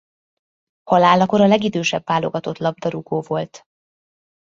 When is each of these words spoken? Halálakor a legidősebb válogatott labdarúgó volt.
Halálakor 0.83 1.41
a 1.41 1.47
legidősebb 1.47 2.05
válogatott 2.05 2.57
labdarúgó 2.57 3.21
volt. 3.21 3.63